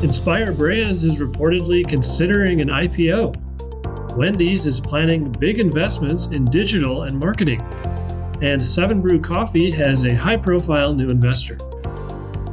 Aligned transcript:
Inspire 0.04 0.52
Brands 0.52 1.02
is 1.02 1.18
reportedly 1.18 1.84
considering 1.88 2.60
an 2.60 2.68
IPO. 2.68 4.16
Wendy's 4.16 4.66
is 4.66 4.78
planning 4.78 5.32
big 5.32 5.58
investments 5.58 6.28
in 6.28 6.44
digital 6.44 7.02
and 7.02 7.18
marketing. 7.18 7.60
And 8.42 8.66
Seven 8.66 9.02
Brew 9.02 9.20
Coffee 9.20 9.70
has 9.70 10.06
a 10.06 10.14
high 10.14 10.38
profile 10.38 10.94
new 10.94 11.10
investor. 11.10 11.58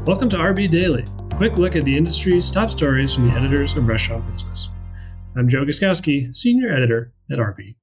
Welcome 0.06 0.28
to 0.32 0.36
RB 0.36 0.70
Daily, 0.70 1.06
quick 1.38 1.58
look 1.58 1.78
at 1.78 1.86
the 1.86 1.96
industry's 1.96 2.52
top 2.52 2.72
stories 2.72 3.16
from 3.16 3.30
the 3.30 3.34
editors 3.34 3.74
of 3.78 3.88
Restaurant 3.88 4.30
Business. 4.34 4.68
I'm 5.38 5.48
Joe 5.48 5.64
Guszkowski, 5.64 6.36
Senior 6.36 6.74
Editor 6.74 7.14
at 7.32 7.38
RB. 7.38 7.76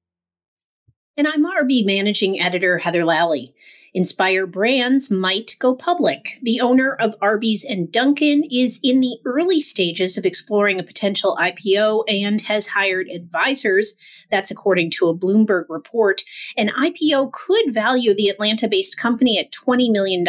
And 1.16 1.26
I'm 1.26 1.46
RB 1.46 1.86
Managing 1.86 2.38
Editor 2.38 2.76
Heather 2.76 3.06
Lally. 3.06 3.54
Inspire 3.96 4.44
Brands 4.44 5.08
might 5.08 5.54
go 5.60 5.72
public. 5.72 6.30
The 6.42 6.60
owner 6.60 6.96
of 6.98 7.14
Arby's 7.22 7.64
and 7.64 7.92
Dunkin' 7.92 8.42
is 8.50 8.80
in 8.82 9.00
the 9.00 9.18
early 9.24 9.60
stages 9.60 10.18
of 10.18 10.26
exploring 10.26 10.80
a 10.80 10.82
potential 10.82 11.36
IPO 11.40 12.02
and 12.08 12.40
has 12.42 12.66
hired 12.66 13.06
advisors. 13.06 13.94
That's 14.32 14.50
according 14.50 14.90
to 14.92 15.06
a 15.06 15.16
Bloomberg 15.16 15.66
report. 15.68 16.22
An 16.56 16.70
IPO 16.70 17.30
could 17.30 17.72
value 17.72 18.14
the 18.16 18.28
Atlanta 18.28 18.66
based 18.66 18.98
company 18.98 19.38
at 19.38 19.52
$20 19.52 19.92
million. 19.92 20.26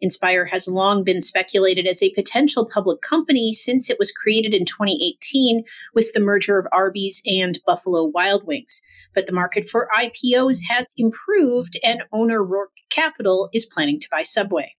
Inspire 0.00 0.44
has 0.44 0.68
long 0.68 1.02
been 1.02 1.20
speculated 1.20 1.84
as 1.84 2.00
a 2.00 2.14
potential 2.14 2.64
public 2.64 3.00
company 3.02 3.52
since 3.52 3.90
it 3.90 3.98
was 3.98 4.12
created 4.12 4.54
in 4.54 4.64
2018 4.64 5.64
with 5.94 6.12
the 6.12 6.20
merger 6.20 6.58
of 6.58 6.68
Arby's 6.70 7.20
and 7.26 7.58
Buffalo 7.66 8.04
Wild 8.04 8.46
Wings. 8.46 8.82
But 9.14 9.26
the 9.26 9.32
market 9.32 9.64
for 9.64 9.88
IPOs 9.98 10.60
has 10.68 10.94
improved, 10.96 11.76
and 11.82 12.04
owner 12.12 12.44
Capital 12.90 13.48
is 13.52 13.66
planning 13.66 14.00
to 14.00 14.08
buy 14.10 14.22
Subway. 14.22 14.74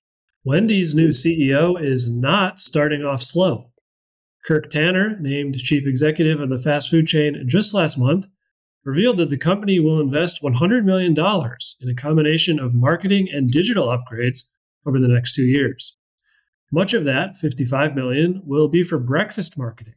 Wendy's 0.46 0.96
new 0.96 1.10
CEO 1.10 1.82
is 1.82 2.10
not 2.10 2.60
starting 2.60 3.04
off 3.04 3.22
slow. 3.22 3.72
Kirk 4.46 4.70
Tanner, 4.70 5.18
named 5.20 5.58
chief 5.58 5.86
executive 5.86 6.40
of 6.40 6.50
the 6.50 6.60
fast 6.60 6.90
food 6.90 7.08
chain 7.08 7.44
just 7.48 7.74
last 7.74 7.98
month, 7.98 8.26
revealed 8.86 9.18
that 9.18 9.30
the 9.30 9.38
company 9.38 9.80
will 9.80 10.00
invest 10.00 10.42
$100 10.42 10.86
million 10.86 11.12
in 11.12 11.90
a 11.90 12.02
combination 12.02 12.60
of 12.60 12.74
marketing 12.74 13.30
and 13.32 13.52
digital 13.52 13.88
upgrades 13.88 14.46
over 14.88 15.00
the 15.00 15.08
next 15.08 15.36
two 15.36 15.44
years. 15.44 15.96
Much 16.72 16.94
of 16.94 17.06
that, 17.06 17.36
55 17.38 17.96
million, 17.96 18.42
will 18.46 18.68
be 18.68 18.84
for 18.84 19.00
breakfast 19.00 19.58
marketing. 19.58 19.96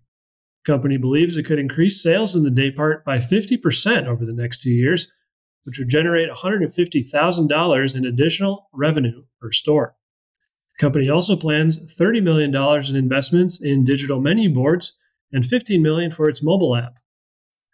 The 0.64 0.72
company 0.72 0.96
believes 0.96 1.36
it 1.36 1.44
could 1.44 1.58
increase 1.58 2.02
sales 2.02 2.34
in 2.34 2.44
the 2.44 2.50
day 2.50 2.70
part 2.70 3.04
by 3.04 3.18
50% 3.18 4.06
over 4.06 4.24
the 4.24 4.32
next 4.32 4.62
two 4.62 4.70
years, 4.70 5.10
which 5.64 5.78
would 5.78 5.88
generate 5.88 6.30
$150,000 6.30 7.96
in 7.96 8.06
additional 8.06 8.68
revenue 8.72 9.22
per 9.40 9.52
store. 9.52 9.94
The 10.78 10.86
company 10.86 11.08
also 11.08 11.36
plans 11.36 11.78
$30 11.94 12.22
million 12.22 12.54
in 12.54 12.96
investments 12.96 13.62
in 13.62 13.84
digital 13.84 14.20
menu 14.20 14.52
boards 14.52 14.96
and 15.32 15.46
15 15.46 15.82
million 15.82 16.10
for 16.10 16.28
its 16.28 16.42
mobile 16.42 16.76
app. 16.76 16.94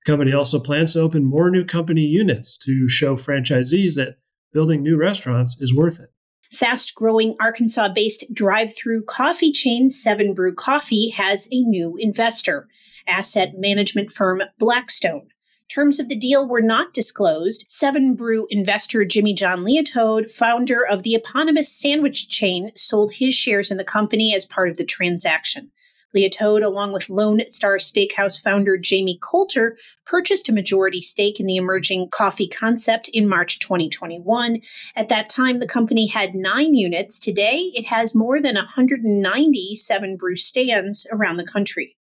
The 0.04 0.12
company 0.12 0.32
also 0.32 0.58
plans 0.58 0.92
to 0.92 1.00
open 1.00 1.24
more 1.24 1.50
new 1.50 1.64
company 1.64 2.02
units 2.02 2.56
to 2.58 2.88
show 2.88 3.16
franchisees 3.16 3.94
that 3.96 4.16
building 4.52 4.82
new 4.82 4.96
restaurants 4.96 5.60
is 5.60 5.74
worth 5.74 6.00
it. 6.00 6.10
Fast 6.50 6.94
growing 6.94 7.36
Arkansas 7.40 7.92
based 7.92 8.24
drive 8.32 8.74
through 8.74 9.04
coffee 9.04 9.52
chain 9.52 9.90
Seven 9.90 10.32
Brew 10.32 10.54
Coffee 10.54 11.10
has 11.10 11.46
a 11.52 11.60
new 11.62 11.96
investor, 11.98 12.68
asset 13.06 13.52
management 13.58 14.10
firm 14.10 14.42
Blackstone. 14.58 15.28
Terms 15.68 16.00
of 16.00 16.08
the 16.08 16.16
deal 16.16 16.48
were 16.48 16.62
not 16.62 16.94
disclosed. 16.94 17.66
Seven 17.68 18.14
Brew 18.14 18.46
investor 18.48 19.04
Jimmy 19.04 19.34
John 19.34 19.64
Liautaud, 19.64 20.34
founder 20.34 20.84
of 20.84 21.02
the 21.02 21.14
eponymous 21.14 21.70
sandwich 21.70 22.28
chain, 22.28 22.70
sold 22.74 23.12
his 23.12 23.34
shares 23.34 23.70
in 23.70 23.76
the 23.76 23.84
company 23.84 24.34
as 24.34 24.46
part 24.46 24.70
of 24.70 24.78
the 24.78 24.84
transaction. 24.84 25.70
Liautaud, 26.16 26.64
along 26.64 26.94
with 26.94 27.10
Lone 27.10 27.46
Star 27.46 27.76
Steakhouse 27.76 28.40
founder 28.40 28.78
Jamie 28.78 29.18
Coulter, 29.20 29.76
purchased 30.06 30.48
a 30.48 30.54
majority 30.54 31.02
stake 31.02 31.38
in 31.38 31.44
the 31.44 31.56
emerging 31.56 32.08
coffee 32.10 32.48
concept 32.48 33.08
in 33.12 33.28
March 33.28 33.58
2021. 33.58 34.60
At 34.96 35.10
that 35.10 35.28
time, 35.28 35.58
the 35.58 35.68
company 35.68 36.06
had 36.06 36.34
nine 36.34 36.74
units. 36.74 37.18
Today, 37.18 37.70
it 37.74 37.84
has 37.86 38.14
more 38.14 38.40
than 38.40 38.54
197 38.54 40.16
brew 40.16 40.36
stands 40.36 41.06
around 41.12 41.36
the 41.36 41.46
country. 41.46 41.96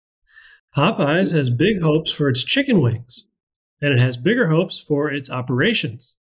Popeyes 0.76 1.34
has 1.34 1.50
big 1.50 1.82
hopes 1.82 2.12
for 2.12 2.30
its 2.30 2.44
chicken 2.44 2.82
wings, 2.82 3.26
and 3.82 3.94
it 3.94 4.00
has 4.00 4.18
bigger 4.18 4.48
hopes 4.48 4.80
for 4.80 5.12
its 5.12 5.30
operations. 5.30 6.16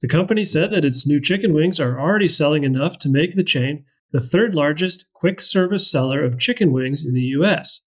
The 0.00 0.08
company 0.08 0.44
said 0.44 0.70
that 0.72 0.84
its 0.84 1.06
new 1.06 1.20
chicken 1.20 1.54
wings 1.54 1.80
are 1.80 1.98
already 1.98 2.28
selling 2.28 2.64
enough 2.64 2.98
to 3.00 3.08
make 3.08 3.34
the 3.34 3.44
chain 3.44 3.84
the 4.12 4.20
third 4.20 4.54
largest 4.54 5.06
quick 5.12 5.40
service 5.40 5.90
seller 5.90 6.22
of 6.22 6.38
chicken 6.38 6.72
wings 6.72 7.04
in 7.04 7.14
the 7.14 7.22
U.S. 7.22 7.80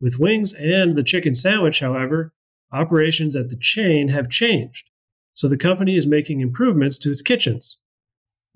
With 0.00 0.18
wings 0.18 0.52
and 0.54 0.96
the 0.96 1.02
chicken 1.02 1.34
sandwich, 1.34 1.80
however, 1.80 2.32
operations 2.72 3.36
at 3.36 3.48
the 3.48 3.56
chain 3.56 4.08
have 4.08 4.28
changed, 4.28 4.90
so 5.34 5.48
the 5.48 5.56
company 5.56 5.96
is 5.96 6.06
making 6.06 6.40
improvements 6.40 6.98
to 6.98 7.10
its 7.10 7.22
kitchens. 7.22 7.78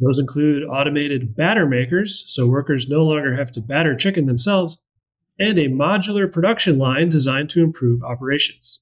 Those 0.01 0.19
include 0.19 0.65
automated 0.65 1.37
batter 1.37 1.67
makers, 1.67 2.25
so 2.27 2.47
workers 2.47 2.89
no 2.89 3.05
longer 3.05 3.37
have 3.37 3.53
to 3.53 3.61
batter 3.61 3.95
chicken 3.95 4.27
themselves, 4.27 4.79
and 5.39 5.59
a 5.59 5.69
modular 5.69 6.31
production 6.31 6.79
line 6.79 7.09
designed 7.09 7.51
to 7.51 7.63
improve 7.63 8.03
operations. 8.03 8.81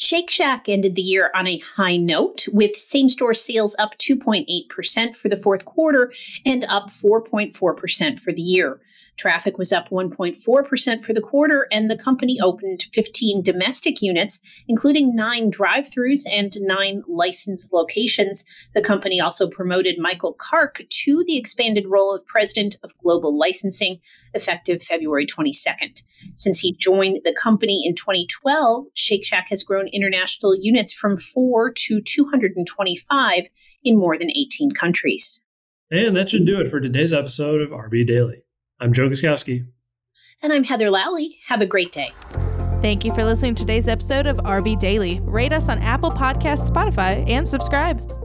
Shake 0.00 0.30
Shack 0.30 0.68
ended 0.68 0.94
the 0.94 1.02
year 1.02 1.32
on 1.34 1.48
a 1.48 1.58
high 1.58 1.96
note 1.96 2.46
with 2.52 2.76
same 2.76 3.08
store 3.08 3.34
sales 3.34 3.74
up 3.80 3.98
2.8% 3.98 5.16
for 5.16 5.28
the 5.28 5.36
fourth 5.36 5.64
quarter 5.64 6.12
and 6.46 6.64
up 6.68 6.90
4.4% 6.90 8.20
for 8.20 8.32
the 8.32 8.40
year. 8.40 8.80
Traffic 9.18 9.58
was 9.58 9.72
up 9.72 9.88
1.4% 9.88 11.04
for 11.04 11.12
the 11.12 11.20
quarter, 11.20 11.66
and 11.72 11.90
the 11.90 11.98
company 11.98 12.38
opened 12.40 12.86
15 12.92 13.42
domestic 13.42 14.00
units, 14.00 14.40
including 14.68 15.16
nine 15.16 15.50
drive 15.50 15.86
throughs 15.86 16.22
and 16.30 16.56
nine 16.60 17.02
licensed 17.08 17.72
locations. 17.72 18.44
The 18.74 18.82
company 18.82 19.20
also 19.20 19.48
promoted 19.48 19.98
Michael 19.98 20.36
Kark 20.36 20.88
to 20.88 21.24
the 21.26 21.36
expanded 21.36 21.86
role 21.88 22.14
of 22.14 22.24
President 22.26 22.76
of 22.84 22.96
Global 22.98 23.36
Licensing, 23.36 23.98
effective 24.34 24.80
February 24.80 25.26
22nd. 25.26 26.02
Since 26.34 26.60
he 26.60 26.76
joined 26.78 27.20
the 27.24 27.34
company 27.34 27.82
in 27.84 27.96
2012, 27.96 28.86
Shake 28.94 29.26
Shack 29.26 29.48
has 29.50 29.64
grown 29.64 29.87
international 29.92 30.56
units 30.60 30.92
from 30.92 31.16
four 31.16 31.72
to 31.72 32.00
225 32.00 33.48
in 33.84 33.98
more 33.98 34.18
than 34.18 34.30
18 34.30 34.72
countries. 34.72 35.42
And 35.90 36.16
that 36.16 36.30
should 36.30 36.44
do 36.44 36.60
it 36.60 36.70
for 36.70 36.80
today's 36.80 37.12
episode 37.12 37.60
of 37.60 37.70
RB 37.70 38.06
Daily. 38.06 38.42
I'm 38.80 38.92
Joe 38.92 39.08
Guszkowski. 39.08 39.66
And 40.42 40.52
I'm 40.52 40.64
Heather 40.64 40.90
Lally. 40.90 41.36
Have 41.46 41.62
a 41.62 41.66
great 41.66 41.92
day. 41.92 42.10
Thank 42.80 43.04
you 43.04 43.12
for 43.12 43.24
listening 43.24 43.54
to 43.56 43.62
today's 43.62 43.88
episode 43.88 44.26
of 44.26 44.36
RB 44.38 44.78
Daily. 44.78 45.20
Rate 45.20 45.52
us 45.52 45.68
on 45.68 45.78
Apple 45.80 46.10
Podcasts, 46.10 46.70
Spotify, 46.70 47.28
and 47.28 47.48
subscribe. 47.48 48.17